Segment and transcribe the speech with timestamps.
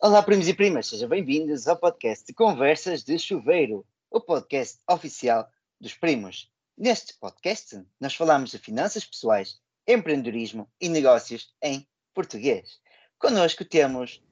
[0.00, 5.48] Olá, primos e primas, sejam bem-vindos ao podcast Conversas de Chuveiro, o podcast oficial
[5.80, 6.48] dos primos.
[6.78, 9.58] Neste podcast, nós falamos de finanças pessoais,
[9.88, 11.84] empreendedorismo e negócios em
[12.14, 12.78] português.
[13.18, 14.22] Connosco temos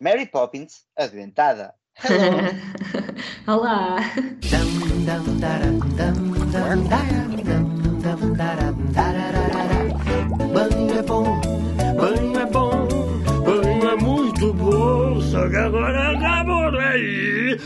[0.00, 1.72] Mary Poppins, adoentada.
[3.46, 3.98] Olá!
[6.50, 7.24] Banho
[15.48, 17.58] que agora acabou daí.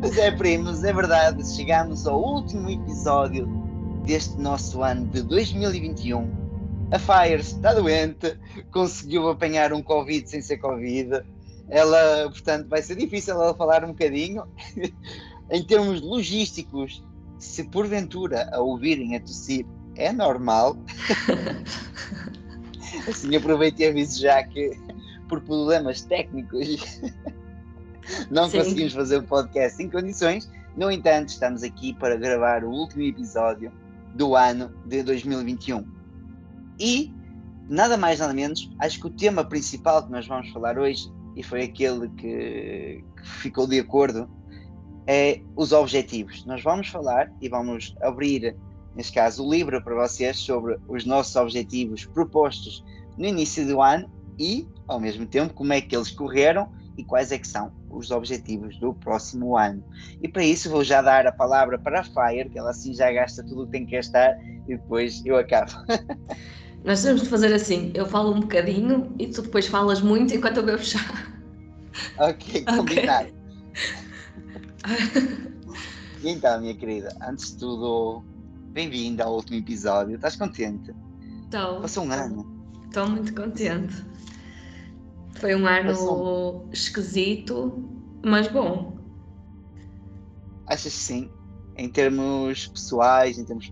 [0.00, 3.46] Pois é, primos, é verdade, chegamos ao último episódio
[4.04, 6.43] deste nosso ano de 2021.
[6.90, 8.38] A Fire está doente,
[8.70, 11.22] conseguiu apanhar um Covid sem ser Covid.
[11.68, 14.44] Ela, portanto, vai ser difícil ela falar um bocadinho.
[15.50, 17.04] em termos logísticos,
[17.38, 20.76] se porventura a ouvirem a tossir, é normal.
[23.08, 24.70] assim, aproveito e aviso já que,
[25.28, 27.00] por problemas técnicos,
[28.30, 28.58] não Sim.
[28.58, 30.50] conseguimos fazer o podcast em condições.
[30.76, 33.72] No entanto, estamos aqui para gravar o último episódio
[34.14, 36.03] do ano de 2021.
[36.78, 37.12] E,
[37.68, 41.42] nada mais nada menos, acho que o tema principal que nós vamos falar hoje, e
[41.42, 44.28] foi aquele que, que ficou de acordo,
[45.06, 46.44] é os objetivos.
[46.46, 48.56] Nós vamos falar e vamos abrir,
[48.94, 52.84] neste caso, o livro para vocês sobre os nossos objetivos propostos
[53.16, 57.32] no início do ano e, ao mesmo tempo, como é que eles correram e quais
[57.32, 59.84] é que são os objetivos do próximo ano.
[60.22, 63.10] E para isso vou já dar a palavra para a Fire, que ela assim já
[63.12, 64.36] gasta tudo o que tem que gastar
[64.68, 65.72] e depois eu acabo.
[66.84, 70.58] Nós temos de fazer assim: eu falo um bocadinho e tu depois falas muito enquanto
[70.58, 71.00] eu bebo chá.
[72.18, 73.32] ok, combinado.
[76.22, 78.24] E então, minha querida, antes de tudo,
[78.72, 80.14] bem-vinda ao último episódio.
[80.14, 80.90] Estás contente?
[81.46, 82.64] Então, Passou um ano.
[82.86, 83.94] estou muito contente.
[85.34, 86.68] Foi um ano Passou.
[86.72, 87.86] esquisito,
[88.24, 88.96] mas bom.
[90.66, 91.30] Achas que sim?
[91.76, 93.70] Em termos pessoais, em termos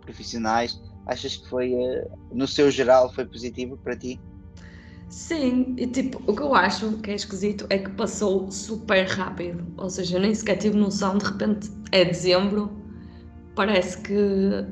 [0.00, 4.20] profissionais, achas que foi, eh, no seu geral, foi positivo para ti?
[5.08, 9.66] Sim, e tipo, o que eu acho que é esquisito é que passou super rápido.
[9.76, 12.70] Ou seja, eu nem sequer tive noção, de repente é dezembro,
[13.54, 14.64] parece que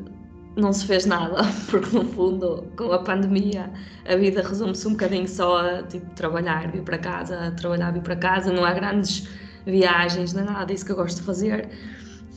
[0.56, 3.70] não se fez nada, porque no fundo, com a pandemia,
[4.08, 8.16] a vida resume-se um bocadinho só a tipo, trabalhar, vir para casa, trabalhar, vir para
[8.16, 9.28] casa, não há grandes
[9.66, 11.68] viagens, não é nada disso que eu gosto de fazer.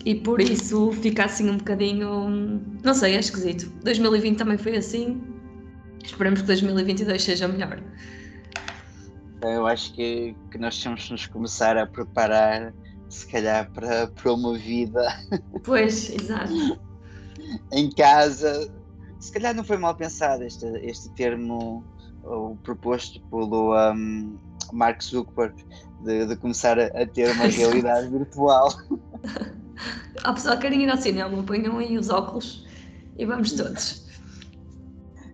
[0.06, 2.62] E por isso fica assim um bocadinho.
[2.84, 3.72] Não sei, é esquisito.
[3.84, 5.22] 2020 também foi assim.
[6.04, 7.82] Esperemos que 2022 seja melhor.
[9.42, 12.74] Eu acho que, que nós temos de nos começar a preparar,
[13.10, 15.06] se calhar, para, para uma vida
[15.64, 16.80] Pois, exato.
[17.72, 18.72] em casa.
[19.20, 21.84] Se calhar não foi mal pensado este, este termo
[22.24, 24.38] o proposto pelo um,
[24.72, 25.56] Mark Zuckerberg
[26.04, 28.74] de, de começar a, a ter uma realidade virtual.
[30.24, 32.64] Há pessoal que ir ao cinema, ponham aí os óculos
[33.18, 34.04] e vamos todos.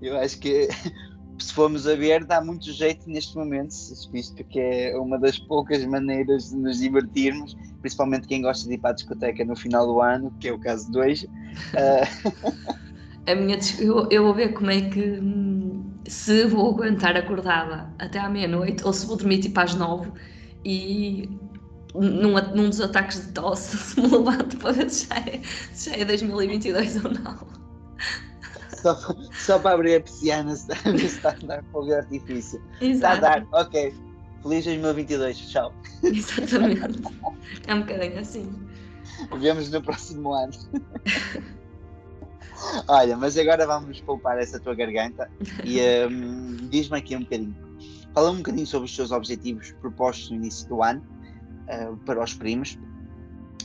[0.01, 0.67] Eu acho que
[1.39, 3.73] se formos a ver, dá muito jeito neste momento,
[4.11, 8.77] visto que é uma das poucas maneiras de nos divertirmos, principalmente quem gosta de ir
[8.79, 11.29] para a discoteca no final do ano, que é o caso de hoje.
[11.75, 12.49] Uh,
[13.25, 18.17] A minha, eu, eu vou ver como é que hum, se vou aguentar acordada até
[18.17, 20.11] à meia-noite ou se vou dormir tipo às nove
[20.65, 21.39] e
[21.95, 25.41] num, num dos ataques de tosse se me levanto para ver se já é,
[25.73, 27.47] se já é 2022 ou não.
[28.69, 28.95] só,
[29.33, 30.71] só para abrir a persiana, se
[31.05, 32.61] está a dar fogo de artifício.
[32.81, 33.93] Está a dar, ok.
[34.41, 35.73] Feliz 2022, tchau.
[36.03, 37.01] exatamente.
[37.67, 38.49] É um bocadinho assim.
[39.37, 40.53] Vemos no próximo ano.
[42.87, 45.29] Olha, mas agora vamos poupar essa tua garganta
[45.63, 45.79] e
[46.09, 47.55] hum, diz-me aqui um bocadinho.
[48.13, 51.01] Fala um bocadinho sobre os teus objetivos propostos no início do ano
[51.69, 52.77] ah, para os primos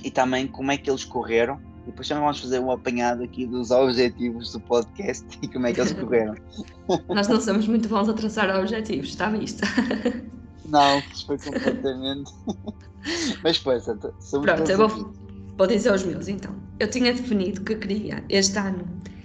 [0.02, 1.58] e também como é que eles correram.
[1.82, 5.72] E depois também vamos fazer um apanhado aqui dos objetivos do podcast e como é
[5.72, 6.34] que eles correram.
[7.08, 9.62] Nós não somos muito bons a traçar objetivos, está visto?
[10.66, 12.32] Não, foi completamente.
[13.42, 15.12] Mas pois, somos Pronto, eu vou,
[15.58, 16.54] vou dizer os meus então.
[16.80, 18.82] Eu tinha definido que queria este ano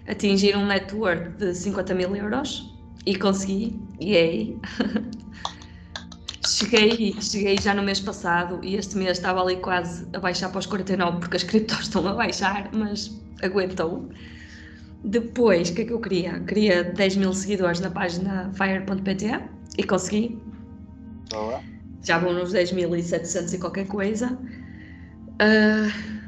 [0.08, 3.80] atingir um net worth de 50 mil euros e consegui.
[4.02, 4.60] Yay!
[6.50, 10.60] Cheguei, cheguei já no mês passado e este mês estava ali quase a baixar para
[10.60, 13.12] os 49 porque as criptos estão a baixar, mas
[13.44, 14.10] aguentou.
[15.04, 16.40] Depois, o que é que eu queria?
[16.42, 19.44] Queria 10 mil seguidores na página fire.pt
[19.78, 20.42] e consegui.
[21.30, 21.62] Boa.
[22.04, 24.38] Já vão nos 10.700 e qualquer coisa.
[25.42, 26.20] Uh,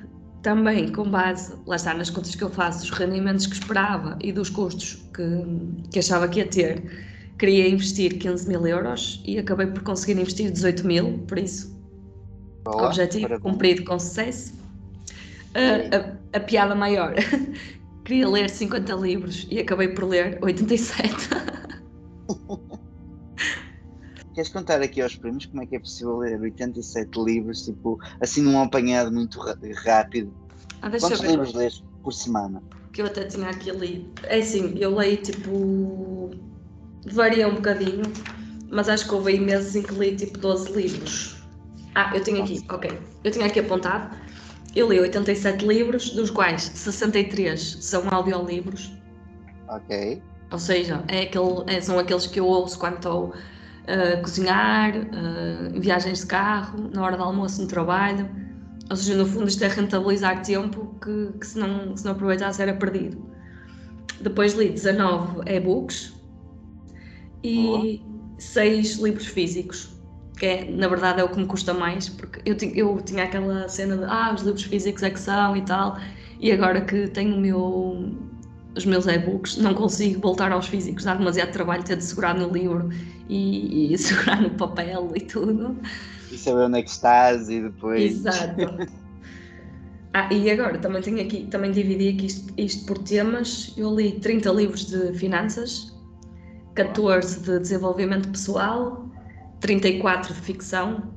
[0.41, 4.31] também com base, lá está, nas contas que eu faço, dos rendimentos que esperava e
[4.31, 7.10] dos custos que, que achava que ia ter,
[7.41, 11.75] queria investir 15 mil euros e acabei por conseguir investir 18 mil, por isso,
[12.63, 12.85] Boa.
[12.85, 13.41] objetivo Parabéns.
[13.41, 14.53] cumprido com sucesso.
[15.55, 15.89] Uh,
[16.33, 17.15] a, a piada maior,
[18.05, 21.11] queria ler 50 livros e acabei por ler 87.
[24.35, 28.43] Queres contar aqui aos primos como é que é possível ler 87 livros, tipo, assim
[28.43, 29.39] num apanhado muito
[29.83, 30.31] rápido?
[30.83, 32.61] Ah, Quantos livros lês por semana?
[32.93, 34.09] que eu até tinha aqui lido.
[34.23, 36.31] É assim, eu leio tipo.
[37.05, 38.03] Varia um bocadinho,
[38.69, 41.43] mas acho que houve aí meses em que li tipo 12 livros.
[41.95, 42.99] Ah, eu tinha aqui, ok.
[43.23, 44.15] Eu tinha aqui apontado.
[44.75, 48.91] Eu li 87 livros, dos quais 63 são audiolivros,
[49.67, 50.21] Ok.
[50.49, 53.33] ou seja, é aquele, é- são aqueles que eu ouço quando estou
[53.87, 58.29] a cozinhar, ah, em viagens de carro, na hora do almoço no trabalho.
[58.89, 62.61] Ou seja, no fundo, isto é rentabilizar tempo que, que se, não, se não aproveitasse
[62.61, 63.25] era perdido.
[64.21, 66.13] Depois li 19 e-books
[67.43, 68.01] e
[68.37, 69.89] 6 livros físicos,
[70.37, 73.67] que é, na verdade é o que me custa mais, porque eu, eu tinha aquela
[73.69, 75.97] cena de ah, os livros físicos é que são e tal,
[76.39, 78.17] e agora que tenho meu,
[78.75, 82.49] os meus e-books, não consigo voltar aos físicos, dá demasiado trabalho ter de segurar no
[82.49, 82.89] livro
[83.29, 85.77] e, e segurar no papel e tudo.
[86.31, 88.01] E saber onde é que estás e depois.
[88.01, 89.01] Exato.
[90.13, 93.73] Ah, e agora também tenho aqui, também dividi aqui isto, isto por temas.
[93.77, 95.95] Eu li 30 livros de finanças,
[96.75, 99.05] 14 de desenvolvimento pessoal,
[99.59, 101.13] 34 de ficção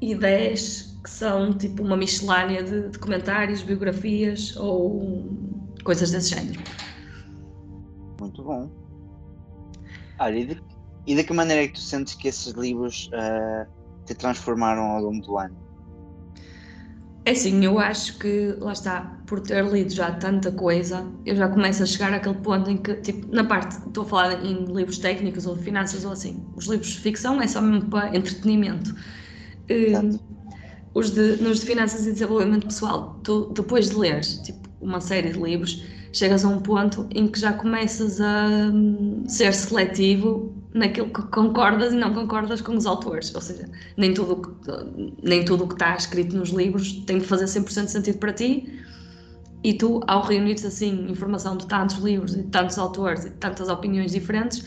[0.00, 5.30] e 10 que são tipo uma miscelânea de documentários, biografias ou
[5.84, 6.60] coisas desse género.
[8.20, 8.68] Muito bom.
[10.18, 10.62] Olha, e de,
[11.06, 13.66] e de que maneira é que tu sentes que esses livros ah,
[14.04, 15.65] te transformaram ao longo do ano?
[17.26, 21.48] É assim, eu acho que, lá está, por ter lido já tanta coisa, eu já
[21.48, 24.98] começo a chegar àquele ponto em que, tipo, na parte, estou a falar em livros
[24.98, 28.94] técnicos ou de finanças ou assim, os livros de ficção é só mesmo para entretenimento.
[29.68, 30.20] Exato.
[30.94, 35.32] os de, nos de finanças e desenvolvimento pessoal, tu, depois de leres, tipo, uma série
[35.32, 41.08] de livros, chegas a um ponto em que já começas a hum, ser seletivo naquilo
[41.08, 45.64] que concordas e não concordas com os autores, ou seja, nem tudo que- nem tudo
[45.64, 48.82] o que está escrito nos livros tem de fazer 100% sentido para ti
[49.64, 53.36] e tu, ao reunires assim informação de tantos livros e de tantos autores e de
[53.36, 54.64] tantas opiniões diferentes,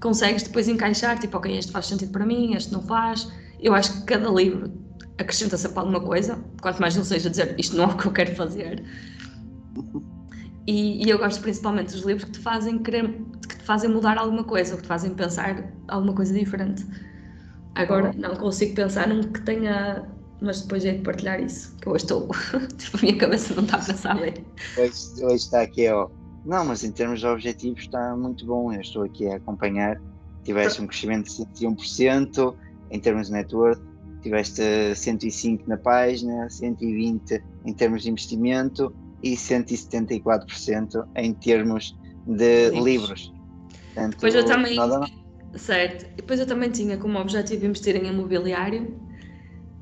[0.00, 3.28] consegues depois encaixar, tipo, ok, este faz sentido para mim, este não faz.
[3.60, 4.70] Eu acho que cada livro
[5.16, 8.12] acrescenta sempre alguma coisa, quanto mais não seja dizer isto não é o que eu
[8.12, 8.82] quero fazer.
[10.66, 13.08] E, e eu gosto principalmente dos livros que te fazem querer,
[13.40, 16.84] que te fazem mudar alguma coisa, ou que te fazem pensar alguma coisa diferente.
[17.74, 20.06] Agora não consigo pensar num que tenha,
[20.40, 22.28] mas depois é de partilhar isso, que eu hoje estou,
[22.76, 24.34] tipo, a minha cabeça não está a pensar bem.
[24.76, 26.10] Hoje, hoje está aqui, ó.
[26.44, 28.72] Não, mas em termos de objetivos está muito bom.
[28.72, 30.00] Eu estou aqui a acompanhar.
[30.42, 32.56] Tiveste um crescimento de 101%
[32.90, 33.80] em termos de net worth,
[34.22, 34.62] tiveste
[34.96, 38.92] 105 na página, 120 em termos de investimento
[39.22, 42.84] e 174% em termos de Livros.
[42.84, 43.31] livros.
[43.94, 45.06] Portanto, Depois eu também- nada-
[45.54, 46.06] Certo.
[46.16, 48.98] Depois eu também tinha como objetivo investir em imobiliário,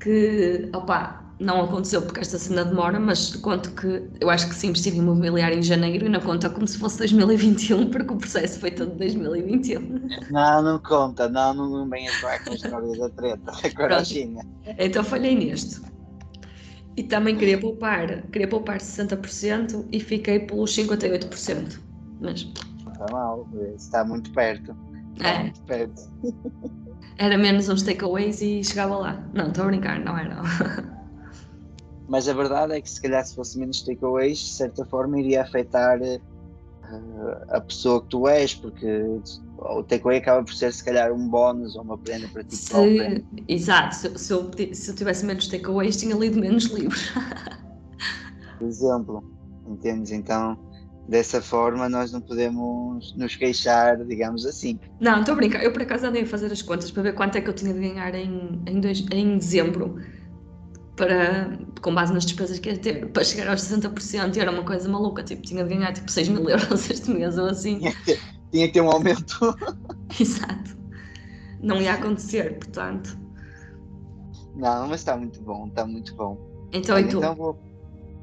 [0.00, 4.66] que, opa, não aconteceu porque esta cena demora, mas conto que eu acho que se
[4.66, 8.58] investir em imobiliário em janeiro e não conta como se fosse 2021, porque o processo
[8.58, 10.08] foi todo de 2021.
[10.30, 13.88] Não, não conta, não, não, não venhas lá com a história da treta, agora a
[13.98, 14.04] Pronto.
[14.08, 14.40] China.
[14.76, 15.80] Então falhei neste.
[16.96, 21.80] E também queria poupar, queria poupar 60% e fiquei pelos 58%.
[22.20, 22.52] Mas
[23.00, 24.76] está mal, está muito perto.
[25.14, 25.42] Está É.
[25.42, 26.02] muito perto.
[27.18, 29.24] era menos uns takeaways e chegava lá.
[29.34, 30.36] Não, estou a brincar, não era.
[32.08, 35.42] Mas a verdade é que se calhar se fosse menos takeaways, de certa forma iria
[35.42, 36.20] afetar eh,
[37.50, 39.04] a pessoa que tu és, porque
[39.58, 43.16] o takeaway acaba por ser se calhar um bónus ou uma prenda para ti própria.
[43.16, 47.12] Se, exato, se, se eu, se eu tivesse menos takeaways, tinha lido menos livros.
[48.58, 49.22] Por exemplo,
[49.68, 50.10] entendes?
[50.10, 50.58] Então,
[51.10, 54.78] dessa forma nós não podemos nos queixar, digamos assim.
[55.00, 55.64] Não, estou a brincar.
[55.64, 57.74] Eu por acaso andei a fazer as contas para ver quanto é que eu tinha
[57.74, 59.96] de ganhar em, em, dois- em dezembro,
[60.96, 61.50] para,
[61.80, 64.88] com base nas despesas que ia ter, para chegar aos 60%, e era uma coisa
[64.88, 65.22] maluca.
[65.22, 67.78] Tipo, tinha de ganhar tipo 6 mil euros este mês ou assim.
[67.78, 68.18] Tinha que ter,
[68.52, 69.38] tinha que ter um aumento.
[70.20, 70.78] Exato.
[71.62, 73.18] Não ia acontecer, portanto.
[74.54, 76.36] Não, mas está muito bom, está muito bom.
[76.72, 77.16] Então, Olha, e tu?
[77.18, 77.58] então vou,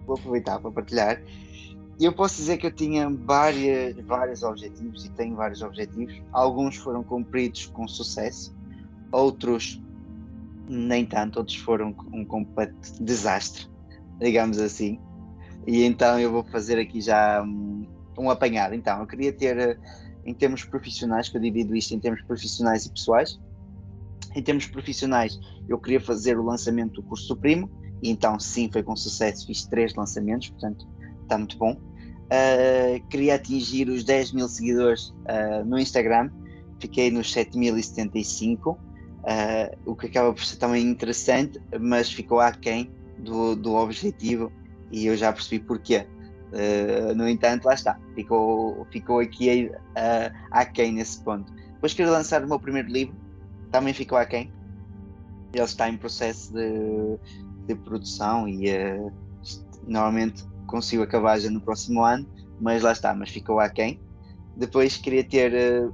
[0.06, 1.22] vou aproveitar para partilhar.
[2.06, 6.22] Eu posso dizer que eu tinha várias, vários objetivos e tenho vários objetivos.
[6.32, 8.56] Alguns foram cumpridos com sucesso,
[9.12, 9.82] outros
[10.70, 13.68] nem tanto, outros foram um completo desastre,
[14.20, 15.00] digamos assim.
[15.66, 17.88] E então eu vou fazer aqui já um,
[18.18, 18.75] um apanhado.
[18.75, 19.80] Então, eu queria ter,
[20.25, 23.39] em termos profissionais, que eu divido isto em termos profissionais e pessoais.
[24.36, 27.72] Em termos profissionais, eu queria fazer o lançamento do curso Supremo,
[28.04, 30.88] e então sim, foi com sucesso, fiz três lançamentos, portanto
[31.27, 31.74] está muito bom.
[31.74, 36.29] Uh, queria atingir os 10 mil seguidores uh, no Instagram,
[36.79, 38.77] fiquei nos 7075, uh,
[39.86, 44.51] o que acaba por ser também interessante, mas ficou aquém do, do objetivo
[44.91, 46.05] e eu já percebi porquê.
[46.48, 51.51] Uh, no entanto, lá está, ficou, ficou aqui uh, aquém nesse ponto.
[51.74, 53.15] Depois queria lançar o meu primeiro livro,
[53.72, 54.51] também ficou aquém.
[55.53, 57.17] Ele está em processo de,
[57.67, 58.67] de produção e
[59.88, 62.28] normalmente consigo acabar já no próximo ano,
[62.60, 64.00] mas lá está, mas ficou aquém.
[64.56, 65.94] Depois queria ter uh,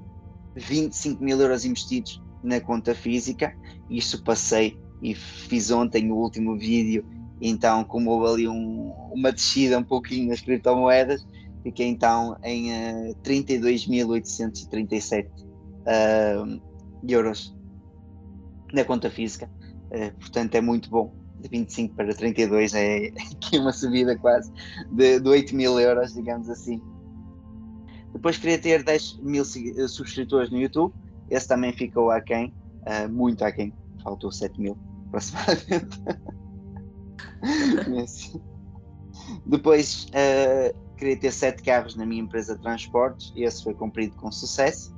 [0.55, 3.55] 25 mil euros investidos na conta física,
[3.89, 7.05] isso passei e fiz ontem o último vídeo,
[7.41, 11.25] então como houve ali um, uma descida um pouquinho nas criptomoedas,
[11.61, 16.61] fiquei então em uh, 32.837 uh,
[17.07, 17.55] euros
[18.73, 19.49] na conta física,
[19.87, 24.51] uh, portanto é muito bom de 25 para 32 é aqui uma subida quase
[24.91, 26.81] de, de 8 mil euros, digamos assim.
[28.13, 30.93] Depois queria ter 10 mil eh, subscritores no YouTube,
[31.29, 32.53] esse também ficou aquém,
[32.87, 33.73] uh, muito aquém,
[34.03, 35.99] faltou 7 mil aproximadamente.
[39.45, 44.31] Depois uh, queria ter 7 carros na minha empresa de transportes, esse foi cumprido com
[44.31, 44.93] sucesso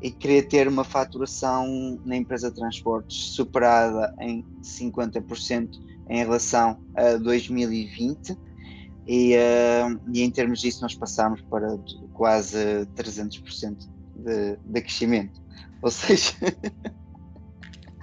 [0.00, 5.68] e queria ter uma faturação na empresa de transportes superada em 50%
[6.08, 8.36] em relação a 2020
[9.06, 11.78] e, uh, e em termos disso nós passamos para
[12.12, 15.40] quase 300% de, de crescimento.
[15.80, 16.32] Ou seja,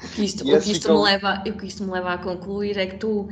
[0.03, 0.97] o que isto, o que isto ficou...
[0.97, 3.27] me leva, o que isto me leva a concluir é que tu,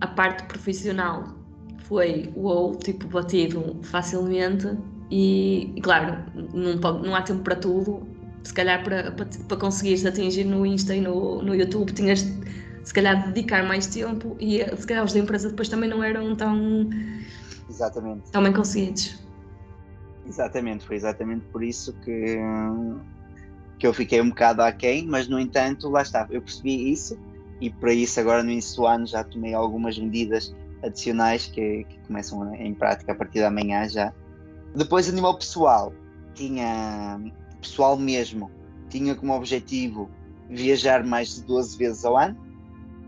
[0.00, 1.34] a parte profissional
[1.80, 4.66] foi o tipo batido facilmente
[5.10, 8.06] e, e claro, não, não há tempo para tudo.
[8.42, 12.24] Se calhar para, para, para conseguires atingir no Insta e no, no YouTube tinhas
[12.84, 16.36] se calhar dedicar mais tempo e se calhar os da empresa depois também não eram
[16.36, 16.88] tão,
[17.68, 18.30] exatamente.
[18.30, 19.20] tão bem conseguidos.
[20.24, 22.38] Exatamente, foi exatamente por isso que,
[23.78, 27.18] que eu fiquei um bocado aquém, mas no entanto, lá está, eu percebi isso
[27.60, 31.98] e para isso agora no início do ano já tomei algumas medidas adicionais que, que
[32.06, 34.12] começam em prática a partir da manhã já
[34.74, 35.92] depois, a nível pessoal,
[36.34, 37.20] tinha
[37.60, 38.50] pessoal mesmo,
[38.88, 40.10] tinha como objetivo
[40.48, 42.36] viajar mais de 12 vezes ao ano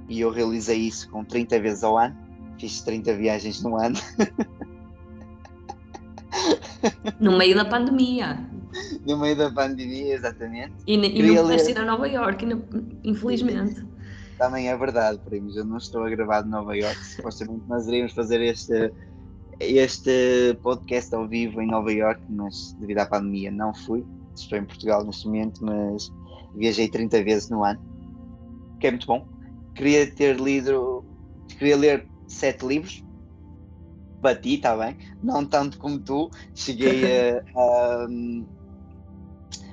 [0.09, 2.17] e eu realizei isso com 30 vezes ao ano.
[2.59, 3.97] Fiz 30 viagens no ano.
[7.19, 8.39] No meio da pandemia.
[9.05, 10.75] No meio da pandemia, exatamente.
[10.87, 12.47] E, e não pudeste ir a Nova York,
[13.03, 13.85] infelizmente.
[14.39, 15.57] Também é verdade, primos.
[15.57, 17.05] Eu não estou a gravar de Nova York.
[17.05, 18.93] Supostamente nós iríamos fazer este
[19.61, 24.05] este podcast ao vivo em Nova York, mas devido à pandemia não fui.
[24.35, 26.13] Estou em Portugal neste momento, mas
[26.55, 27.81] viajei 30 vezes no ano,
[28.81, 29.27] que é muito bom.
[29.75, 31.05] Queria ter lido,
[31.59, 33.05] queria ler sete livros,
[34.21, 38.07] bati, está bem, não tanto como tu, cheguei a, a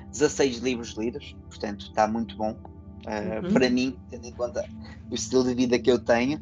[0.10, 2.58] 16 livros lidos, portanto está muito bom.
[3.06, 3.54] Uh, uhum.
[3.54, 4.68] Para mim, tendo em conta
[5.12, 6.42] o estilo de vida que eu tenho,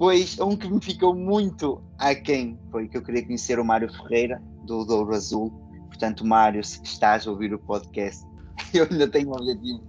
[0.00, 4.42] Pois um que me ficou muito aquém foi que eu queria conhecer o Mário Ferreira,
[4.64, 5.50] do Douro Azul.
[5.88, 8.26] Portanto, Mário, se estás a ouvir o podcast,
[8.72, 9.84] eu ainda tenho o objetivo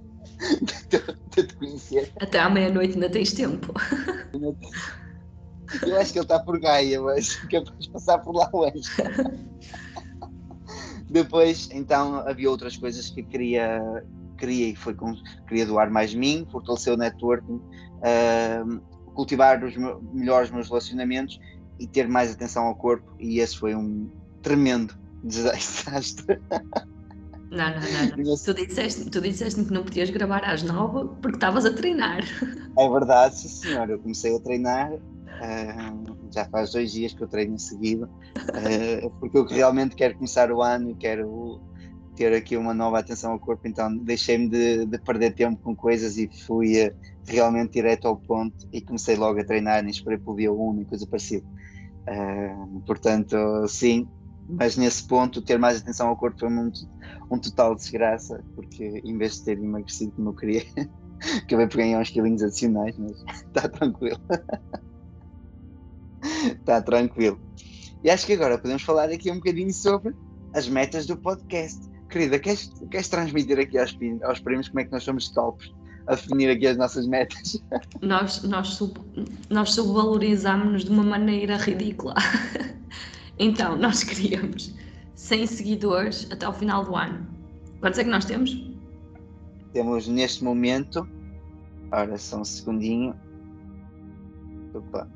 [1.32, 2.12] de te conhecer.
[2.20, 3.74] Até à meia-noite ainda tens tempo.
[5.82, 8.82] Eu acho que ele está por Gaia, mas capaz de passar por lá hoje.
[11.10, 13.82] Depois, então, havia outras coisas que queria,
[14.38, 15.14] queria e foi com,
[15.48, 21.40] queria doar mais mim, fortalecer o networking, uh, cultivar os meus, melhores meus relacionamentos
[21.80, 24.10] e ter mais atenção ao corpo e esse foi um
[24.42, 26.40] tremendo desastre.
[27.50, 27.82] Não, não,
[28.18, 28.24] não.
[28.24, 28.38] não.
[28.38, 32.24] Tu, disseste, tu disseste que não podias gravar às nove porque estavas a treinar.
[32.78, 33.90] É verdade, sim senhor.
[33.90, 39.10] Eu comecei a treinar, uh, já faz dois dias que eu treino em seguida, uh,
[39.20, 41.62] porque eu realmente quero começar o ano e quero
[42.22, 46.20] ter aqui uma nova atenção ao corpo, então deixei-me de, de, perder tempo com coisas
[46.20, 50.36] e fui uh, realmente direto ao ponto e comecei logo a treinar, nem esperei pelo
[50.36, 51.48] dia 1 e coisa parecida.
[52.08, 53.36] Uh, portanto,
[53.68, 54.08] sim,
[54.48, 56.72] mas nesse ponto ter mais atenção ao corpo foi um,
[57.32, 60.64] um total desgraça, porque em vez de ter emagrecido como eu queria,
[61.44, 64.22] acabei por ganhar uns quilinhos adicionais, mas está tranquilo.
[66.44, 67.42] Está tranquilo.
[68.04, 70.16] E acho que agora podemos falar aqui um bocadinho sobre
[70.54, 71.91] as metas do podcast.
[72.12, 75.74] Querida, queres, queres transmitir aqui aos, aos primos como é que nós somos tops
[76.08, 77.64] a definir aqui as nossas metas?
[78.02, 79.00] Nós, nós, sub,
[79.50, 82.16] nós subvalorizámos-nos de uma maneira ridícula.
[83.40, 84.76] então, nós queríamos
[85.16, 87.26] 100 seguidores até ao final do ano.
[87.80, 88.60] Quantos é que nós temos?
[89.72, 91.08] Temos neste momento,
[91.92, 93.16] ora só um segundinho.
[94.74, 95.08] Opa.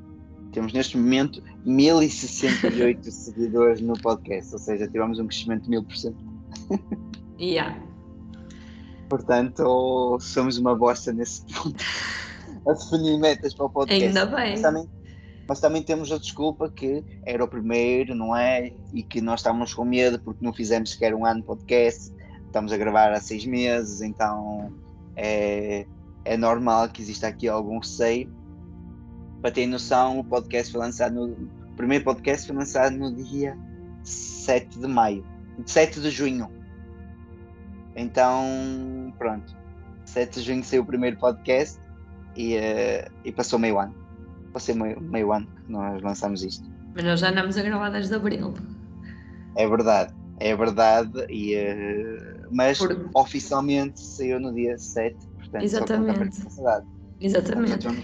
[0.52, 6.35] Temos neste momento 1068 seguidores no podcast, ou seja, tivemos um crescimento de 1000%.
[7.38, 7.78] Yeah.
[9.08, 11.84] Portanto, somos uma bosta nesse ponto.
[12.66, 14.04] A definir metas para o podcast.
[14.04, 14.52] Ainda bem.
[14.52, 14.90] Mas também,
[15.48, 18.72] mas também temos a desculpa que era o primeiro, não é?
[18.92, 22.12] E que nós estávamos com medo porque não fizemos sequer um ano de podcast.
[22.46, 24.72] Estamos a gravar há seis meses, então
[25.14, 25.86] é,
[26.24, 28.32] é normal que exista aqui algum receio.
[29.40, 31.26] Para ter noção, o podcast foi lançado no.
[31.70, 33.56] O primeiro podcast foi lançado no dia
[34.02, 35.35] 7 de maio.
[35.64, 36.50] 7 de junho.
[37.94, 39.56] Então, pronto.
[40.04, 41.80] 7 de junho saiu o primeiro podcast
[42.36, 43.94] e, eh, e passou meio ano.
[44.52, 46.68] Passou meio, meio ano que nós lançamos isto.
[46.94, 48.54] Mas nós já andamos a gravar desde abril.
[49.56, 56.40] É verdade, é verdade, e, eh, mas Por- oficialmente saiu no dia 7, portanto, Exatamente.
[57.20, 57.86] Exatamente.
[57.86, 57.96] Então,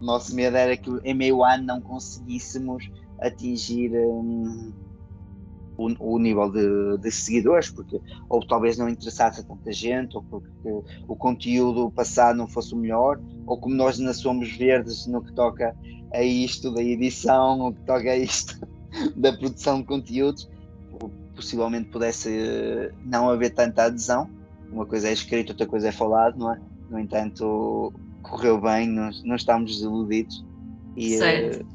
[0.00, 4.72] o nosso medo era que em meio ano não conseguíssemos atingir hum,
[5.78, 10.22] o, o nível de, de seguidores, porque ou talvez não interessasse a tanta gente, ou
[10.24, 10.68] porque
[11.06, 15.32] o conteúdo passado não fosse o melhor, ou como nós ainda somos verdes no que
[15.32, 15.74] toca
[16.12, 18.58] a isto da edição, no que toca a isto
[19.16, 20.50] da produção de conteúdos,
[21.34, 24.28] possivelmente pudesse eh, não haver tanta adesão.
[24.72, 26.60] Uma coisa é escrito, outra coisa é falado, não é?
[26.90, 27.92] No entanto,
[28.22, 30.44] correu bem, nós não estamos desiludidos.
[30.96, 31.66] E, eh, Certo.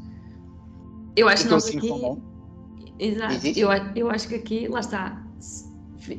[1.15, 2.32] Eu acho que nós assim aqui.
[3.03, 3.33] Exato.
[3.33, 3.59] Existe?
[3.59, 5.21] Eu, eu acho que aqui, lá está.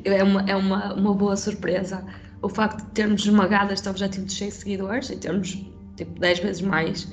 [0.03, 2.05] É uma, é uma, uma boa surpresa
[2.45, 5.57] o facto de termos esmagado este objetivo de 100 seguidores e termos
[5.95, 7.11] tipo 10 vezes mais.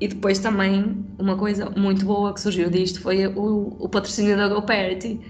[0.00, 4.48] E depois também uma coisa muito boa que surgiu disto foi o, o patrocínio da
[4.48, 5.20] GoParity.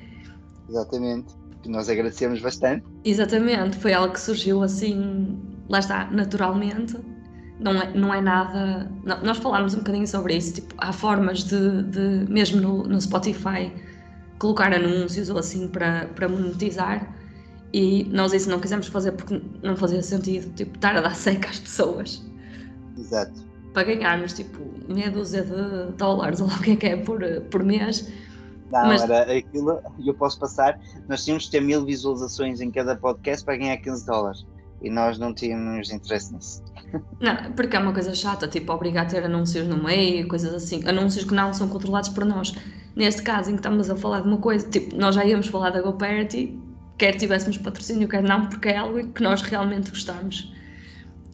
[0.68, 1.34] Exatamente.
[1.62, 2.84] Que nós agradecemos bastante.
[3.04, 6.96] Exatamente, foi algo que surgiu assim, lá está, naturalmente.
[7.64, 8.88] Não é, não é nada.
[9.02, 10.54] nó- Nós falámos um bocadinho sobre isso.
[10.54, 13.72] Tipo, há formas de, de mesmo no, no Spotify,
[14.38, 17.12] colocar anúncios ou assim para, para monetizar.
[17.72, 21.48] E nós isso não quisemos fazer porque não fazia sentido tipo, estar a dar seca
[21.48, 22.22] às pessoas
[22.96, 23.32] Exato.
[23.72, 27.20] para ganharmos tipo meia dúzia de dólares ou lá o que é que é por,
[27.50, 28.08] por mês.
[28.70, 32.94] Não, Mas- era aquilo, eu posso passar, nós tínhamos de ter mil visualizações em cada
[32.94, 34.46] podcast para ganhar 15 dólares.
[34.82, 36.62] E nós não tínhamos interesse nisso.
[37.20, 40.86] Não, porque é uma coisa chata, tipo, obrigar a ter anúncios no meio, coisas assim.
[40.86, 42.54] Anúncios que não são controlados por nós.
[42.94, 45.70] Neste caso em que estamos a falar de uma coisa, tipo, nós já íamos falar
[45.70, 46.56] da GoParity,
[46.96, 50.52] quer tivéssemos patrocínio, quer não, porque é algo que nós realmente gostamos.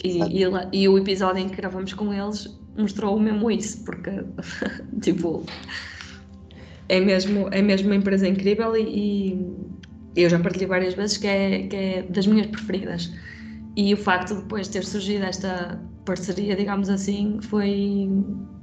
[0.03, 4.11] E, e, e o episódio em que gravamos com eles mostrou mesmo isso, porque,
[5.03, 5.44] tipo,
[6.88, 9.35] é mesmo, é mesmo uma empresa incrível e,
[10.16, 13.12] e eu já partilhei várias vezes que é, que é das minhas preferidas.
[13.81, 18.11] E o facto de depois ter surgido esta parceria, digamos assim, foi,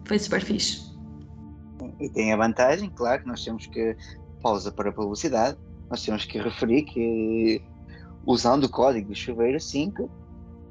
[0.05, 0.95] foi super fixe.
[1.99, 3.97] E tem a vantagem, claro, que nós temos que,
[4.43, 5.57] pausa para publicidade,
[5.89, 7.59] nós temos que referir que
[8.27, 10.07] usando o código chuveiro 5,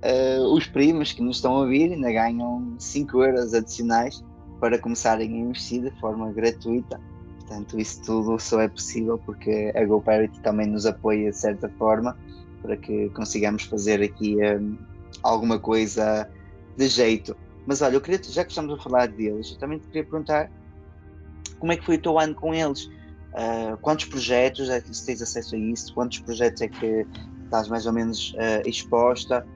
[0.02, 4.24] eh, os primos que nos estão a ouvir ainda ganham 5 euros adicionais
[4.60, 7.00] para começarem a investir de forma gratuita.
[7.40, 12.16] Portanto, isso tudo só é possível porque a GoParity também nos apoia de certa forma
[12.66, 14.60] para que consigamos fazer aqui eh,
[15.22, 16.28] alguma coisa
[16.76, 17.36] de jeito.
[17.66, 20.50] Mas olha, eu queria, já que estamos a falar deles, eu também te queria perguntar
[21.58, 22.88] como é que foi o teu ano com eles?
[23.34, 25.94] Ah, quantos projetos é que se tens acesso a isso?
[25.94, 27.06] Quantos projetos é que
[27.44, 29.46] estás mais ou menos ah, exposta?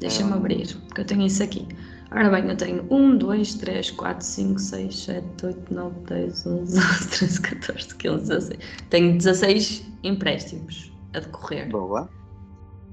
[0.00, 0.36] Deixa-me Ah.
[0.36, 1.66] abrir, porque eu tenho isso aqui.
[2.10, 6.74] Ora bem, eu tenho 1, 2, 3, 4, 5, 6, 7, 8, 9, 10, 11,
[6.74, 8.58] 12, 13, 14, 15, 16.
[8.88, 11.68] Tenho 16 empréstimos a decorrer.
[11.68, 12.08] Boa,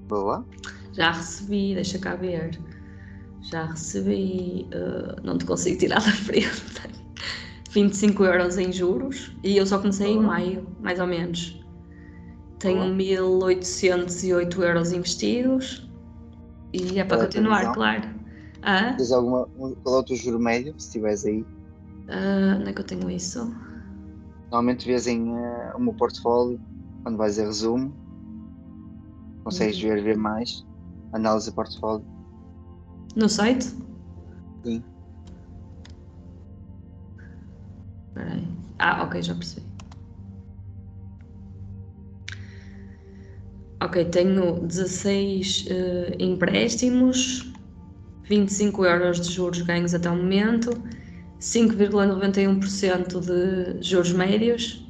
[0.07, 0.45] boa.
[0.93, 2.59] Já recebi, deixa cá ver.
[3.41, 6.49] Já recebi, eh, não te consigo tirar da frente.
[7.71, 11.61] 25 euros em juros e eu só comecei em maio, mais ou menos.
[12.57, 12.93] Tenho Boa.
[12.93, 15.89] 1808 euros investidos
[16.73, 18.09] e é para continuar, claro.
[18.61, 19.45] Ah, Tens alguma.
[19.83, 21.45] Qual é o teu juro médio, se estiveres aí?
[22.07, 23.53] ah, onde é que eu tenho isso?
[24.45, 26.59] Normalmente vês em ah, o meu portfólio,
[27.03, 27.93] quando vais a resumo,
[29.45, 29.89] consegues Uhum.
[29.89, 30.65] ver, ver mais.
[31.13, 32.05] Análise de portfólio.
[33.15, 33.67] No site?
[34.65, 34.83] Sim.
[38.79, 39.65] Ah, ok, já percebi.
[43.81, 47.51] Ok, tenho 16 eh, empréstimos,
[48.27, 50.71] 25 euros de juros ganhos até o momento,
[51.39, 54.84] 5,91% de juros médios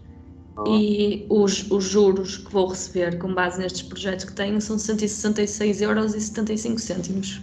[0.68, 5.82] e os, os juros que vou receber com base nestes projetos que tenho são 166
[5.82, 7.42] euros e 75 cêntimos.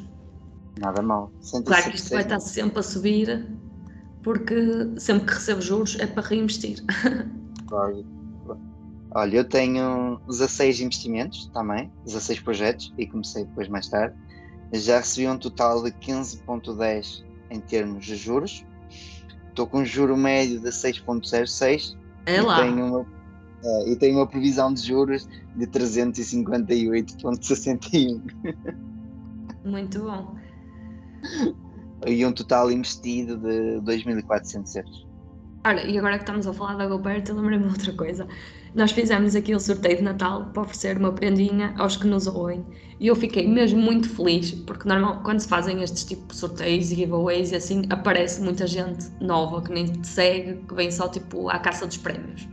[0.78, 1.30] Nada mal.
[1.64, 3.46] Claro que isto vai estar sempre a subir,
[4.22, 4.54] porque
[4.98, 6.82] sempre que recebo juros é para reinvestir.
[7.70, 8.08] Lógico.
[9.14, 14.16] Olha, eu tenho 16 investimentos também, 16 projetos, e comecei depois mais tarde.
[14.72, 18.64] Já recebi um total de 15,10 em termos de juros.
[19.50, 21.94] Estou com um juro médio de 6,06
[22.26, 22.62] É e lá.
[22.62, 23.06] tenho uma,
[23.64, 28.22] é, e tenho uma previsão de juros de 358,61
[29.64, 30.36] Muito bom.
[32.06, 35.06] e um total investido de 2.400 euros.
[35.64, 38.26] Olha, e agora que estamos a falar da GoBert, eu lembrei-me de outra coisa.
[38.74, 42.64] Nós fizemos aqui o sorteio de Natal para oferecer uma prendinha aos que nos ouvem.
[42.98, 46.90] E eu fiquei mesmo muito feliz, porque normal, quando se fazem estes tipos de sorteios
[46.90, 51.06] e giveaways e assim, aparece muita gente nova que nem te segue, que vem só
[51.06, 52.48] tipo à caça dos prémios.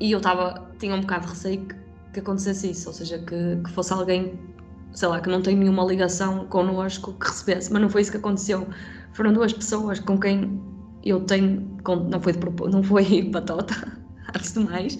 [0.00, 1.74] E eu estava, tinha um bocado de receio que,
[2.14, 4.38] que acontecesse isso, ou seja, que, que fosse alguém,
[4.92, 8.16] sei lá, que não tem nenhuma ligação connosco que recebesse, mas não foi isso que
[8.16, 8.66] aconteceu.
[9.12, 10.58] Foram duas pessoas com quem
[11.04, 11.68] eu tenho,
[12.08, 14.98] não foi, de não foi batota, antes de mais,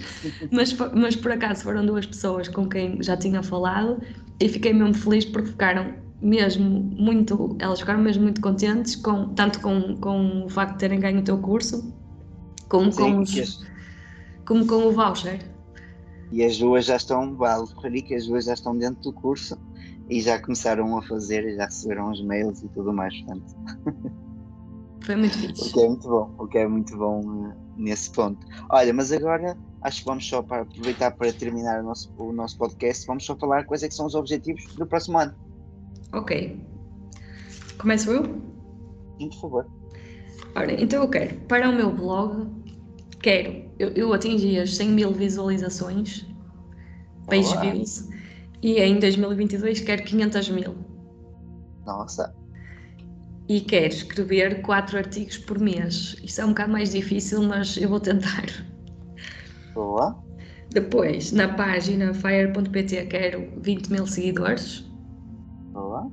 [0.51, 4.01] mas, mas por acaso foram duas pessoas com quem já tinha falado
[4.41, 9.61] e fiquei mesmo feliz porque ficaram mesmo muito, elas ficaram mesmo muito contentes, com, tanto
[9.61, 11.93] com, com o facto de terem ganho o teu curso,
[12.69, 13.67] como, Sim, com, os,
[14.47, 15.41] como com o voucher.
[16.33, 19.57] E as duas já estão, vale referir que as duas já estão dentro do curso
[20.09, 23.55] e já começaram a fazer e já receberam os mails e tudo mais, portanto,
[25.01, 25.73] Foi muito o fixe.
[25.73, 28.47] que é muito bom, o que é muito bom eh, nesse ponto.
[28.71, 32.57] Olha, mas agora acho que vamos só para aproveitar para terminar o nosso, o nosso
[32.59, 35.35] podcast, vamos só falar quais é que são os objetivos do próximo ano.
[36.13, 36.61] Ok.
[37.79, 38.25] Começo eu?
[39.19, 39.67] Sim, por favor.
[40.55, 42.51] Ora, então eu quero, para o meu blog,
[43.21, 46.27] quero, eu, eu atingi as 100 mil visualizações,
[47.27, 47.61] page Olá.
[47.61, 48.09] views,
[48.63, 50.75] e em 2022 quero 500 mil.
[51.85, 52.35] Nossa,
[53.49, 56.17] E quero escrever 4 artigos por mês.
[56.23, 58.47] Isto é um bocado mais difícil, mas eu vou tentar.
[59.75, 60.17] boa.
[60.73, 64.85] Depois, na página fire.pt quero 20 mil seguidores.
[65.73, 66.11] Boa.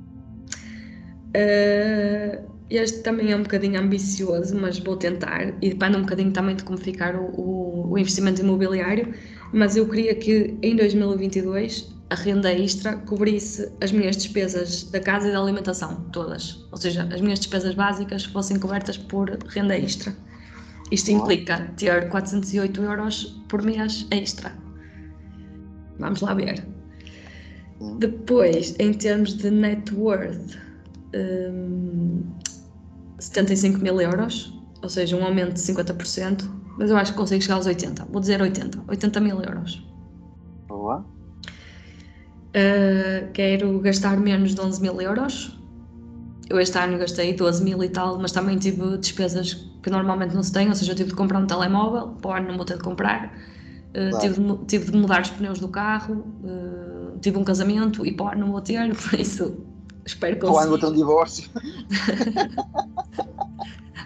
[1.36, 5.48] Uh, este também é um bocadinho ambicioso, mas vou tentar.
[5.62, 9.12] E depende um bocadinho também de como ficar o, o- o investimento imobiliário.
[9.52, 15.28] Mas eu queria que em 2022 a renda extra cobrisse as minhas despesas da casa
[15.28, 16.64] e da alimentação, todas.
[16.70, 20.14] Ou seja, as minhas despesas básicas fossem cobertas por renda extra.
[20.92, 24.52] Isto implica ter 408 euros por mês extra.
[25.98, 26.64] Vamos lá ver.
[27.78, 27.98] Sim.
[27.98, 30.56] Depois, em termos de net worth,
[31.16, 32.22] hum,
[33.18, 36.44] 75 mil euros, ou seja, um aumento de 50%,
[36.78, 38.04] mas eu acho que consigo chegar aos 80.
[38.04, 39.84] Vou dizer 80, 80 mil euros.
[40.68, 41.13] Boa.
[42.54, 45.58] Uh, quero gastar menos de 11 mil euros.
[46.48, 50.42] Eu este ano gastei 12 mil e tal, mas também tive despesas que normalmente não
[50.42, 52.64] se têm, ou seja, eu tive de comprar um telemóvel, para o ano não vou
[52.64, 53.26] ter de comprar.
[53.26, 53.54] Uh,
[54.10, 54.18] Claro.
[54.18, 58.26] tive, de, tive de mudar os pneus do carro, uh, tive um casamento e para
[58.26, 59.56] o ano não vou ter, por isso
[60.04, 61.48] espero Para o ano vou ter um divórcio.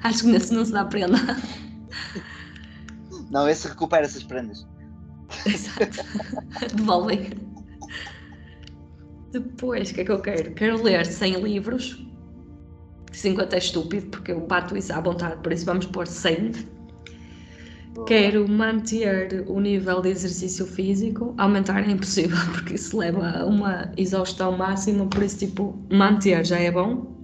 [0.02, 1.18] Acho que nesse não se dá prenda.
[3.30, 4.66] Não, esse recupera essas prendas.
[5.44, 6.04] Exato.
[6.74, 7.30] Devolvem.
[9.32, 10.54] Depois, o que é que eu quero?
[10.54, 12.04] Quero ler 100 livros.
[13.12, 16.52] 50 é estúpido, porque eu bato isso à vontade, por isso vamos pôr 100.
[17.94, 18.06] Boa.
[18.06, 21.34] Quero manter o nível de exercício físico.
[21.36, 26.58] Aumentar é impossível, porque isso leva a uma exaustão máxima, por isso, tipo, manter já
[26.58, 27.16] é bom.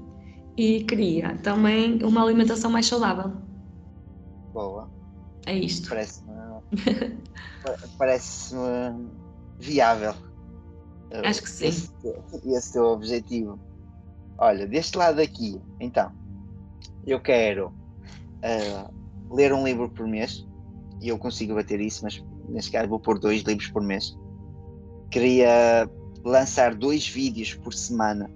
[0.56, 3.32] E queria também uma alimentação mais saudável.
[4.52, 4.88] Boa.
[5.46, 5.88] É isto.
[5.88, 6.32] Parece-me.
[7.98, 9.08] Parece-me
[9.58, 10.14] viável.
[11.22, 11.66] Acho que sim.
[11.66, 11.90] Esse,
[12.46, 13.58] esse teu objetivo.
[14.38, 16.10] Olha, deste lado aqui, então,
[17.06, 17.72] eu quero
[18.42, 18.90] ah,
[19.30, 20.46] ler um livro por mês
[21.00, 24.16] e eu consigo bater isso, mas neste caso vou pôr dois livros por mês.
[25.10, 25.88] Queria
[26.24, 28.28] lançar dois vídeos por semana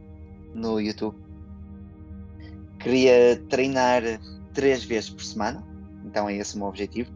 [0.55, 1.17] no YouTube.
[2.79, 4.03] Queria treinar
[4.53, 5.67] três vezes por semana,
[6.05, 7.11] então é esse o meu objetivo.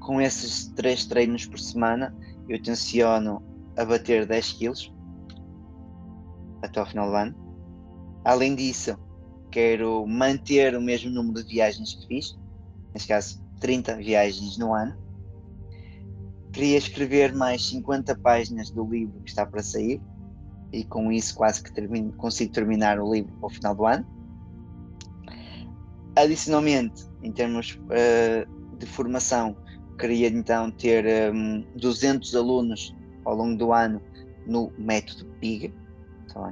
[0.00, 2.14] Com esses três treinos por semana,
[2.48, 3.42] eu tenciono
[3.76, 4.94] a bater 10 quilos
[6.62, 7.34] até ao final do ano.
[8.24, 8.98] Além disso,
[9.50, 12.38] quero manter o mesmo número de viagens que fiz,
[12.92, 14.96] neste caso 30 viagens no ano.
[16.52, 20.00] Queria escrever mais 50 páginas do livro que está para sair
[20.72, 24.06] e com isso quase que termino, consigo terminar o livro ao final do ano.
[26.16, 29.54] Adicionalmente, em termos uh, de formação,
[29.98, 32.95] queria então ter um, 200 alunos
[33.26, 34.00] ao longo do ano
[34.46, 35.74] no método PIG.
[36.32, 36.48] Tá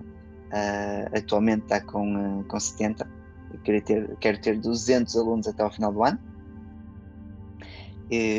[0.54, 3.08] uh, atualmente está com, uh, com 70.
[3.52, 6.18] Eu quero ter, quero ter 200 alunos até ao final do ano.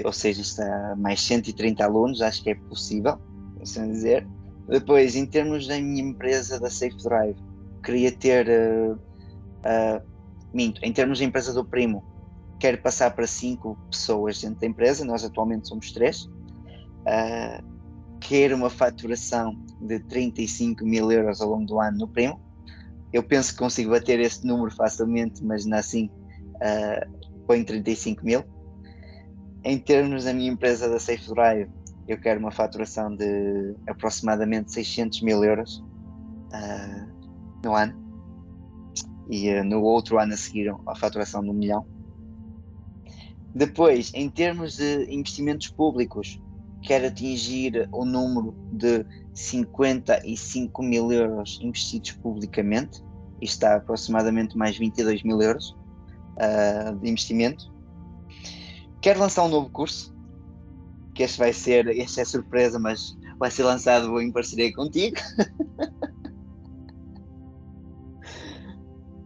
[0.05, 3.19] Ou seja, está mais 130 alunos, acho que é possível,
[3.61, 4.25] assim dizer.
[4.69, 7.35] Depois, em termos da minha empresa da Safe Drive,
[7.83, 8.47] queria ter.
[8.47, 10.01] Uh,
[10.53, 12.03] minto, em termos da empresa do primo,
[12.59, 16.23] quero passar para 5 pessoas dentro da empresa, nós atualmente somos 3.
[16.23, 17.74] Uh,
[18.19, 22.41] quero uma faturação de 35 mil euros ao longo do ano no primo.
[23.13, 26.10] Eu penso que consigo bater esse número facilmente, mas não assim
[26.56, 28.43] uh, põe 35 mil.
[29.63, 31.69] Em termos da minha empresa da Safe Drive,
[32.08, 35.84] eu quero uma faturação de aproximadamente 600 mil euros
[36.54, 37.08] uh,
[37.63, 38.06] no ano
[39.30, 41.86] e uh, no outro ano a seguir a faturação de um milhão.
[43.56, 46.41] Depois, em termos de investimentos públicos,
[46.85, 53.03] quero atingir o número de 55 mil euros investidos publicamente.
[53.41, 55.75] Isto está aproximadamente mais 22 mil euros
[56.37, 57.73] uh, de investimento.
[59.01, 60.15] Quero lançar um novo curso
[61.13, 65.15] que este vai ser, este é surpresa, mas vai ser lançado em parceria contigo.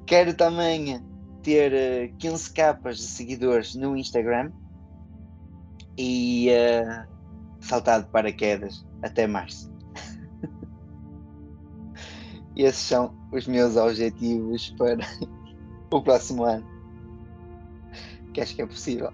[0.06, 1.04] Quero também
[1.44, 4.52] ter 15 eh, capas de seguidores no Instagram
[5.98, 7.19] e uh,
[7.60, 9.72] saltar de paraquedas até março.
[12.56, 14.98] Esses são os meus objetivos para
[15.92, 16.66] o próximo ano.
[18.34, 19.12] Que acho que é possível.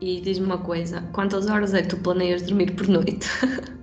[0.00, 3.28] E diz-me uma coisa, quantas horas é que tu planeias dormir por noite?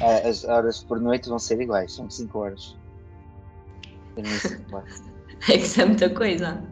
[0.00, 2.76] Ah, as horas por noite vão ser iguais, são 5 horas.
[5.48, 6.64] É que isso é muita coisa.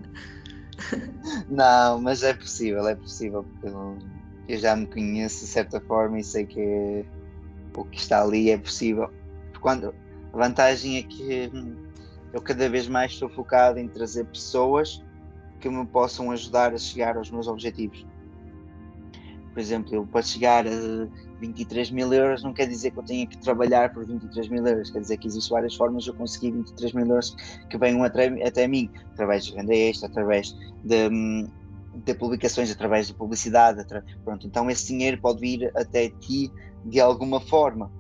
[1.49, 3.99] Não, mas é possível, é possível, porque eu,
[4.49, 7.05] eu já me conheço de certa forma e sei que
[7.77, 9.11] o que está ali é possível.
[9.61, 9.95] Quando,
[10.33, 11.51] a vantagem é que
[12.33, 15.03] eu cada vez mais estou focado em trazer pessoas
[15.61, 18.05] que me possam ajudar a chegar aos meus objetivos.
[19.53, 20.71] Por exemplo, eu para chegar a
[21.39, 24.91] 23 mil euros não quer dizer que eu tenha que trabalhar por 23 mil euros,
[24.91, 27.37] quer dizer que existem várias formas de eu conseguir 23 mil euros
[27.69, 31.09] que venham até, até mim, através de venda extra, através de,
[31.95, 33.85] de publicações, através de publicidade,
[34.25, 36.51] pronto, então esse dinheiro pode vir até ti
[36.85, 37.91] de alguma forma.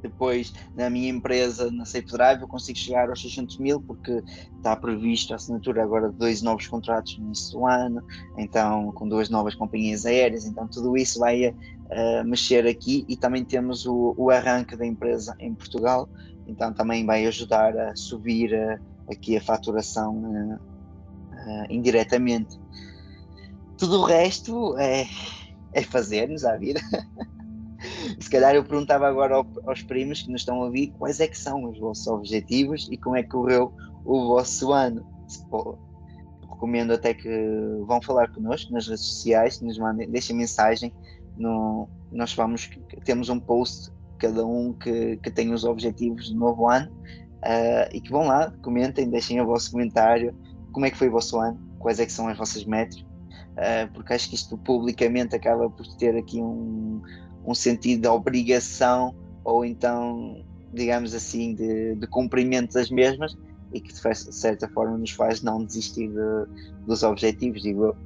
[0.00, 4.22] Depois, na minha empresa, na Safe Drive, eu consigo chegar aos 600 mil porque
[4.56, 8.02] está previsto a assinatura agora de dois novos contratos no início do ano,
[8.36, 13.44] então com duas novas companhias aéreas, então tudo isso vai uh, mexer aqui e também
[13.44, 16.08] temos o, o, arranque da empresa em Portugal,
[16.46, 20.77] então também vai ajudar a subir uh, aqui a faturação uh,
[21.68, 22.58] indiretamente.
[23.76, 25.06] Tudo o resto é,
[25.72, 26.80] é fazer-nos à vida.
[28.18, 31.38] Se calhar eu perguntava agora aos primos que nos estão a ouvir quais é que
[31.38, 33.72] são os vossos objetivos e como é que correu
[34.04, 35.06] o vosso ano.
[36.50, 37.28] Recomendo até que
[37.86, 40.92] vão falar connosco nas redes sociais, nos mandem, deixem mensagem.
[41.36, 42.68] No, nós vamos,
[43.04, 48.00] temos um post, cada um que, que tem os objetivos do novo ano, uh, e
[48.00, 50.34] que vão lá, comentem, deixem o vosso comentário,
[50.78, 53.92] como é que foi o vosso ano, quais é que são as vossas metas, uh,
[53.92, 57.02] porque acho que isto publicamente acaba por ter aqui um,
[57.44, 59.12] um sentido de obrigação
[59.42, 63.36] ou então, digamos assim, de, de cumprimento das mesmas
[63.74, 67.96] e que de certa forma nos faz não desistir de, dos objetivos, digo eu.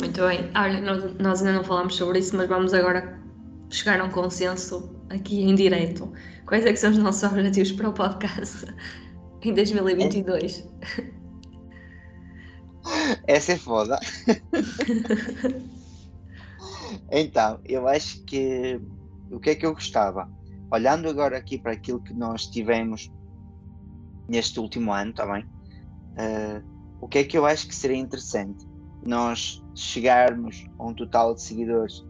[0.00, 0.50] Muito bem.
[0.56, 3.20] Olha, nós, nós, ainda não falámos sobre isso, mas vamos agora
[3.68, 6.10] chegar a um consenso aqui em direto.
[6.46, 8.64] Quais é que são os nossos objetivos para o podcast
[9.42, 10.66] em 2022?
[13.26, 13.98] Essa é foda.
[17.10, 18.80] Então, eu acho que
[19.30, 20.30] o que é que eu gostava?
[20.70, 23.12] Olhando agora aqui para aquilo que nós tivemos
[24.28, 25.44] neste último ano, está bem?
[26.12, 26.64] Uh,
[27.00, 28.66] o que é que eu acho que seria interessante?
[29.04, 32.06] Nós chegarmos a um total de seguidores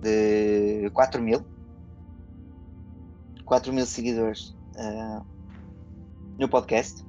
[0.00, 1.44] de 4 mil.
[3.44, 5.24] 4 mil seguidores uh,
[6.38, 7.04] no podcast.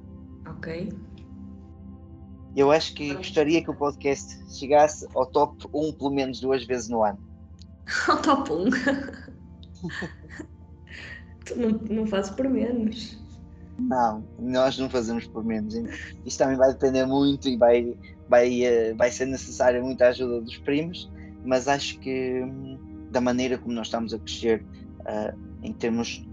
[0.46, 0.88] Ok.
[2.58, 6.88] Eu acho que gostaria que o podcast chegasse ao top 1 pelo menos duas vezes
[6.88, 7.20] no ano.
[8.08, 8.70] Ao top 1?
[11.46, 13.16] tu não, não fazes por menos.
[13.78, 15.72] Não, nós não fazemos por menos.
[16.26, 17.96] Isto também vai depender muito e vai,
[18.28, 21.08] vai, uh, vai ser necessária muita ajuda dos primos,
[21.44, 22.76] mas acho que hum,
[23.12, 24.66] da maneira como nós estamos a crescer
[25.02, 26.26] uh, em termos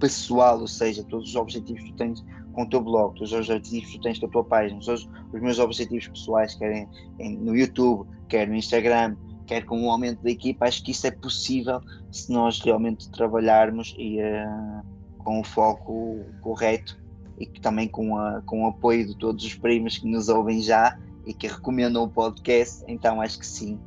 [0.00, 2.24] pessoal, ou seja, todos os objetivos que tu tens
[2.56, 5.40] com o teu blog, os objetivos que tu tens com a tua página, todos os
[5.42, 6.88] meus objetivos pessoais, quer
[7.20, 9.14] em, no YouTube, quer no Instagram,
[9.46, 13.94] quer com o aumento da equipa, acho que isso é possível se nós realmente trabalharmos
[13.98, 14.82] e uh,
[15.18, 16.98] com o foco correto
[17.38, 20.62] e que também com, a, com o apoio de todos os primos que nos ouvem
[20.62, 23.78] já e que recomendam o podcast, então acho que sim,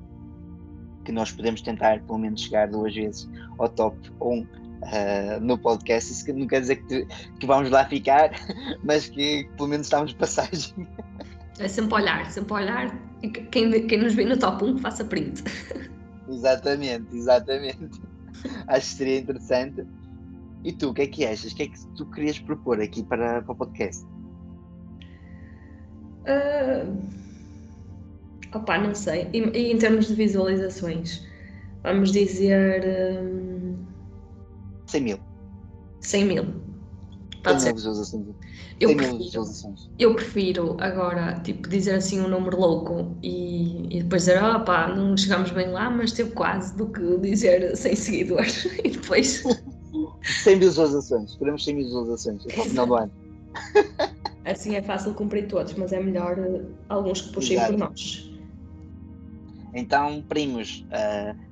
[1.04, 3.28] que nós podemos tentar pelo menos chegar duas vezes
[3.58, 6.12] ao top 1 uh, no podcast.
[6.12, 7.06] Isso não quer dizer que,
[7.40, 8.32] que vamos lá ficar,
[8.84, 10.88] mas que pelo menos estamos de passagem.
[11.60, 12.98] É sempre olhar, sempre olhar.
[13.52, 15.44] Quem, quem nos vê no top 1 faça print.
[16.30, 17.90] Exatamente, exatamente.
[18.68, 19.84] Acho que seria interessante.
[20.64, 21.52] E tu, o que é que achas?
[21.52, 24.06] O que é que tu querias propor aqui para, para o podcast?
[26.26, 26.96] Uh...
[28.54, 29.28] Opa, não sei.
[29.34, 31.26] E, e, em termos de visualizações,
[31.82, 32.84] vamos dizer.
[32.86, 33.49] Um...
[34.90, 35.20] 100 mil.
[36.02, 36.46] 100 mil.
[37.44, 37.74] Pode ser.
[37.74, 38.26] Visualizações.
[38.80, 39.46] Eu prefiro,
[39.98, 44.88] eu prefiro agora, tipo, dizer assim um número louco e, e depois dizer, ah pá,
[44.88, 49.44] não chegamos bem lá, mas teve quase, do que dizer 100 seguidores e depois...
[50.44, 53.12] 100 visualizações, queremos 100 visualizações até o final do ano.
[54.46, 57.74] Assim é fácil cumprir todos, mas é melhor uh, alguns que puxem Exato.
[57.74, 58.32] por nós.
[59.74, 61.49] Então, primos, uh,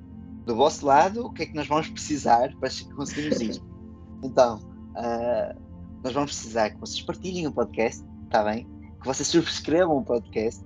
[0.48, 3.68] do vosso lado, o que é que nós vamos precisar para conseguirmos isto?
[4.24, 4.56] Então,
[4.96, 5.60] uh,
[6.02, 8.66] nós vamos precisar que vocês partilhem o podcast, está bem?
[9.00, 10.64] Que vocês subscrevam o podcast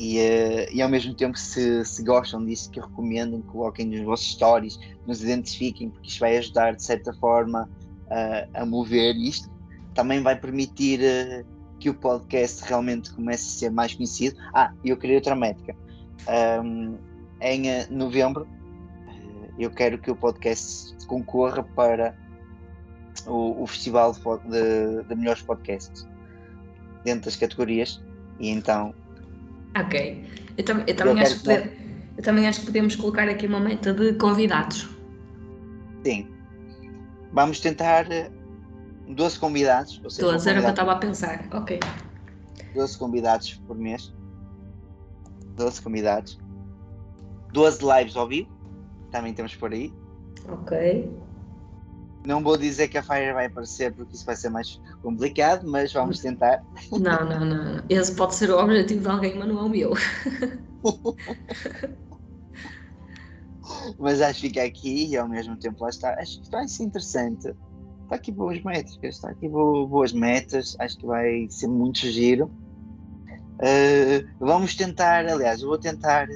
[0.00, 4.32] e, uh, e ao mesmo tempo, se, se gostam disso, que recomendem, coloquem nos vossos
[4.32, 7.70] stories, nos identifiquem, porque isto vai ajudar de certa forma
[8.06, 9.48] uh, a mover isto.
[9.94, 11.46] Também vai permitir uh,
[11.78, 14.36] que o podcast realmente comece a ser mais conhecido.
[14.52, 15.76] Ah, eu queria outra métrica.
[16.64, 16.96] Um,
[17.40, 18.44] em novembro,
[19.58, 22.14] eu quero que o podcast concorra para
[23.26, 26.06] o, o festival de, de, melhores podcasts
[27.04, 28.00] dentro das categorias.
[28.38, 28.94] E então
[29.76, 30.24] ok.
[30.56, 31.50] Eu, tam eu também, eu acho que
[32.16, 34.88] eu também acho que podemos colocar aqui uma meta de convidados.
[36.04, 36.28] Sim.
[37.32, 38.06] Vamos tentar
[39.08, 41.48] 12 eh, convidados ou seja, 12 era o que eu estava a pensar.
[41.52, 41.80] Ok.
[42.74, 44.14] 12 convidados por mês.
[45.56, 46.38] 12 convidados.
[47.52, 48.57] 12 lives ao vivo
[49.10, 49.92] também temos por aí
[50.48, 51.10] ok
[52.28, 55.92] não vou dizer que a Fire vai aparecer porque isso vai ser mais complicado, mas
[55.92, 56.62] vamos tentar.
[56.92, 57.82] Não, não, não.
[57.88, 59.94] Esse pode ser o objetivo de alguém, mas não é o meu.
[63.98, 66.14] mas acho que fica aqui e ao mesmo tempo lá está.
[66.20, 67.54] Acho que vai ser interessante.
[68.02, 70.76] Está aqui boas métricas, está aqui boas metas.
[70.78, 72.50] Acho que vai ser muito giro.
[73.60, 76.28] Uh, vamos tentar, aliás, eu vou tentar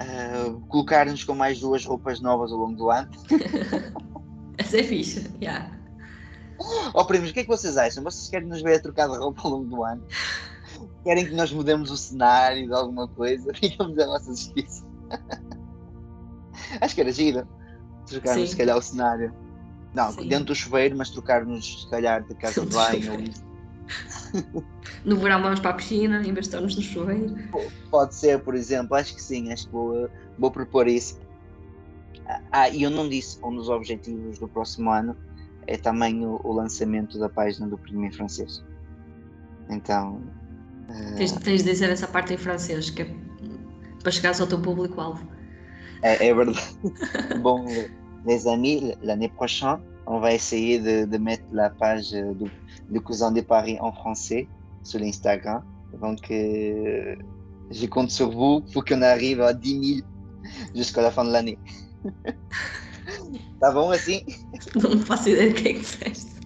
[0.00, 3.10] uh, colocar-nos com mais duas roupas novas ao longo do ano.
[4.58, 5.28] Essa é fixe, já.
[5.40, 5.78] Yeah.
[6.92, 8.02] Oh, primos, o que é que vocês acham?
[8.02, 10.02] Vocês querem nos ver a trocar de roupa ao longo do ano?
[11.04, 13.52] Querem que nós mudemos o cenário de alguma coisa?
[13.60, 14.84] Digamos a vossa justiça.
[16.80, 17.46] Acho que era giro.
[18.06, 19.32] Trocarmos, se calhar, o cenário.
[19.94, 20.28] Não, Sim.
[20.28, 23.47] dentro do chuveiro, mas trocarmos, se calhar, de casa de banho ou isso.
[25.04, 27.34] No verão vamos para a piscina em vez de estarmos no chuveiro.
[27.90, 31.18] Pode ser, por exemplo, acho que sim, acho que vou, vou propor isso.
[32.52, 35.16] Ah, e eu não disse, um dos objetivos do próximo ano
[35.66, 38.62] é também o, o lançamento da página do primeiro francês.
[39.70, 40.22] Então.
[40.88, 41.16] Uh...
[41.16, 43.14] Tens, tens, de dizer essa parte em francês, que é
[44.02, 45.26] para chegares ao teu público-alvo.
[46.02, 46.78] É, é verdade.
[47.40, 47.66] Bom,
[48.24, 52.50] les amis, l'année prochaine, on va essayer de, de mettre la page du,
[52.90, 54.48] du Cousin de Paris en français
[54.82, 55.62] sur l'Instagram.
[56.00, 57.14] Donc, euh,
[57.70, 60.06] je compte sur vous pour qu'on arrive à 10 000
[60.74, 61.58] jusqu'à la fin de l'année.
[63.60, 64.24] tá bom assim?
[64.76, 66.38] Não faço ideia do que é que.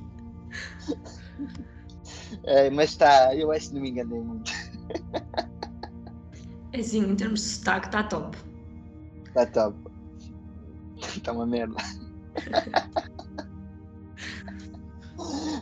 [2.45, 4.51] É, mas está, eu acho que não me enganei muito.
[6.75, 8.37] Assim, em termos de sotaque, está top.
[9.29, 9.77] Está top.
[11.15, 11.77] Está uma merda.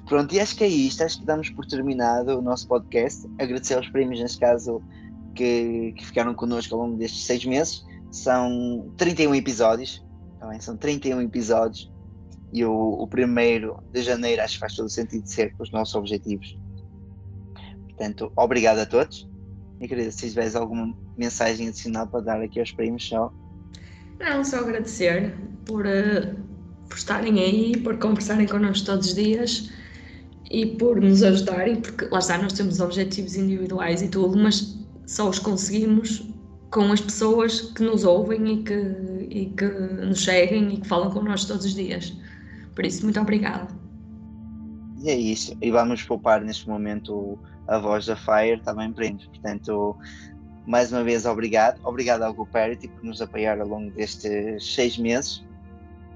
[0.06, 1.02] Pronto, e acho que é isto.
[1.02, 3.28] Acho que damos por terminado o nosso podcast.
[3.38, 4.82] Agradecer aos primos, neste caso,
[5.34, 7.84] que, que ficaram connosco ao longo destes seis meses.
[8.10, 10.04] São 31 episódios,
[10.40, 11.92] também tá são 31 episódios,
[12.52, 15.62] e o, o primeiro de janeiro acho que faz todo o sentido de ser com
[15.62, 16.58] os nossos objetivos.
[17.84, 19.28] Portanto, obrigado a todos.
[19.80, 23.32] E querida, se tiveres alguma mensagem adicional para dar aqui aos primos, só.
[24.18, 26.36] Não, só agradecer por, uh,
[26.90, 29.70] por estarem aí, por conversarem connosco todos os dias
[30.50, 34.76] e por nos ajudarem, porque lá está, nós temos objetivos individuais e tudo, mas
[35.06, 36.28] só os conseguimos
[36.70, 38.74] com as pessoas que nos ouvem e que,
[39.30, 42.12] e que nos seguem e que falam connosco todos os dias.
[42.74, 43.68] Por isso, muito obrigada.
[45.02, 45.56] E é isso.
[45.62, 47.38] E vamos poupar neste momento
[47.68, 49.96] a voz da Fire também para Portanto,
[50.66, 51.80] mais uma vez, obrigado.
[51.84, 55.44] Obrigado ao GoParity por nos apoiar ao longo destes seis meses.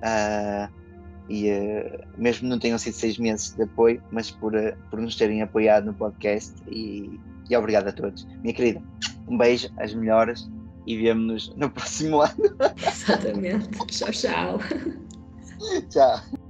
[0.02, 0.72] Uh,
[1.28, 5.16] e uh, mesmo não tenham sido seis meses de apoio, mas por, uh, por nos
[5.16, 6.54] terem apoiado no podcast.
[6.68, 7.18] E,
[7.48, 8.26] e obrigado a todos.
[8.42, 8.82] Minha querida,
[9.28, 10.50] um beijo, as melhoras
[10.86, 12.34] e vemo-nos no próximo ano.
[12.86, 13.68] Exatamente.
[13.86, 14.58] tchau, tchau.
[15.90, 16.43] tchau.